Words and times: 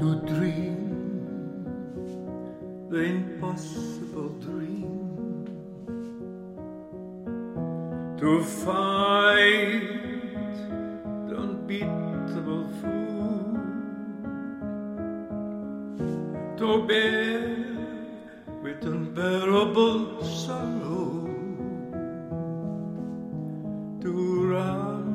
to 0.00 0.14
dream 0.20 0.78
the 2.88 3.00
impossible 3.00 4.30
dream 4.44 5.44
to 8.18 8.42
fight 8.42 9.82
the 11.28 11.36
unbeatable 11.44 12.64
food 12.80 13.60
to 16.56 16.68
bear 16.88 17.42
with 18.62 18.82
unbearable 18.94 20.24
sorrow 20.24 21.28
to 24.00 24.12
run 24.54 25.08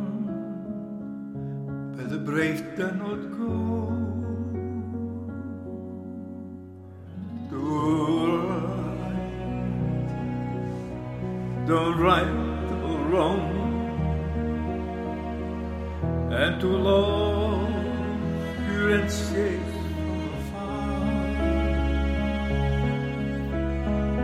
where 1.96 2.06
the 2.06 2.22
brave 2.30 2.64
cannot 2.78 3.22
go 3.40 4.35
the 11.66 11.94
right 11.96 12.30
or 12.84 12.98
wrong. 13.10 13.42
And 16.32 16.62
to 16.62 16.68
love 16.68 17.70
pure 18.68 18.90
and 18.98 19.10
safe 19.10 19.72
from 19.74 20.30
afar 20.40 21.06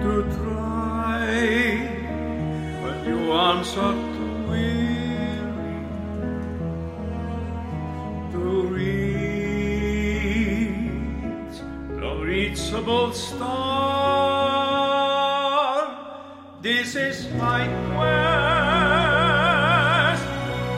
to 0.04 0.14
try 0.38 1.26
when 2.84 2.98
you 3.10 3.22
are 3.32 3.64
too 3.64 4.34
weary. 4.50 5.78
To 8.34 8.44
reach 8.78 9.96
the 11.98 12.06
unreachable 12.08 13.08
star. 13.14 13.91
This 16.62 16.96
is 16.96 17.28
my 17.40 17.66
quest 17.90 18.24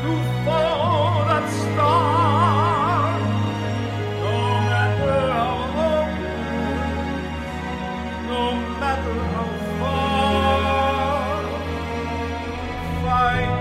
to 0.04 0.12
follow 0.46 1.28
that 1.28 1.46
star. 1.60 3.20
No 4.24 4.36
matter 4.72 5.16
how 5.36 5.56
long, 5.76 6.12
no 8.32 8.44
matter 8.80 9.16
how 9.34 9.50
far, 9.80 11.44
fight 13.04 13.52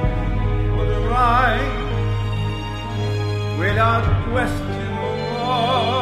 for 0.77 0.87
the 0.87 1.01
right 1.11 1.75
without 3.59 4.05
question 4.31 4.91
or 4.97 5.15
war. 5.33 6.02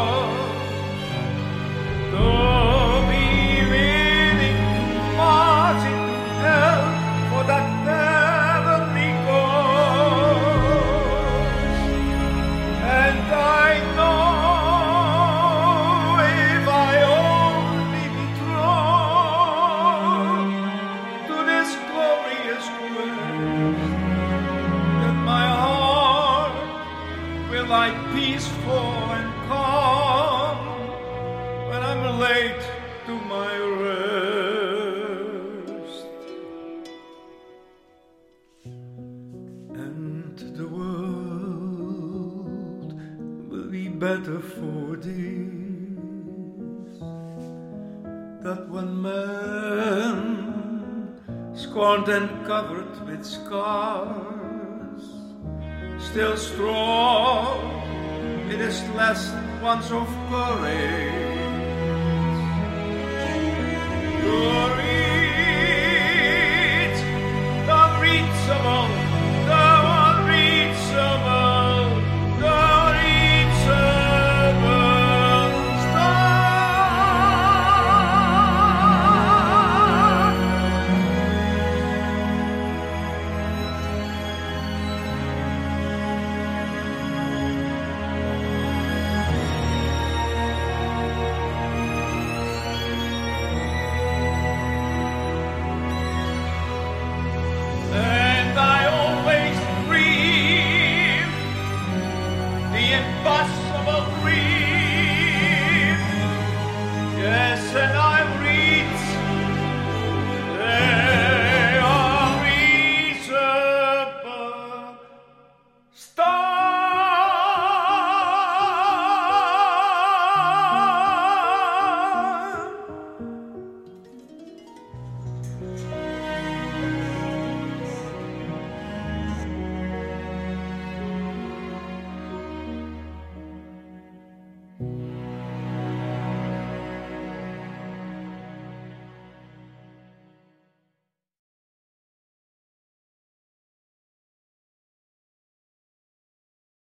Lie 27.71 27.95
peaceful 28.13 28.91
and 29.17 29.31
calm 29.49 30.59
when 31.69 31.81
I'm 31.91 32.03
late 32.19 32.65
to 33.07 33.13
my 33.35 33.53
rest. 33.85 36.05
And 39.85 40.35
the 40.59 40.67
world 40.67 42.91
will 43.49 43.69
be 43.71 43.87
better 43.87 44.41
for 44.41 44.97
this. 44.97 46.99
That 48.43 48.69
one 48.69 49.01
man, 49.01 50.25
scorned 51.55 52.09
and 52.09 52.45
covered 52.45 53.01
with 53.07 53.25
scars, 53.25 54.40
still 56.01 56.37
strong 56.37 57.81
in 58.51 58.59
his 58.59 58.81
last 58.91 59.33
ones 59.63 59.91
of 59.93 60.09
courage. 60.29 61.31
Glory 64.23 64.90
Yes, 107.31 107.75
and 107.77 107.97
I 107.97 108.20